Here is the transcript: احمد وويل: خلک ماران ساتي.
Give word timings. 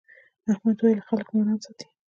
احمد 0.51 0.77
وويل: 0.79 0.99
خلک 1.09 1.27
ماران 1.35 1.59
ساتي. 1.65 1.87